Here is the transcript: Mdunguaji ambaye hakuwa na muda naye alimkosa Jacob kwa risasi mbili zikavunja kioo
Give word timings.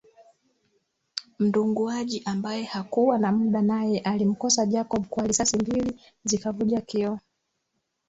Mdunguaji 1.39 2.21
ambaye 2.25 2.63
hakuwa 2.63 3.17
na 3.17 3.31
muda 3.31 3.61
naye 3.61 3.99
alimkosa 3.99 4.65
Jacob 4.65 5.05
kwa 5.09 5.27
risasi 5.27 5.57
mbili 5.57 5.99
zikavunja 6.23 6.81
kioo 6.81 7.17